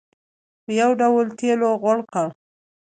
[0.63, 2.27] په یو ډول تېلو غوړ کړ.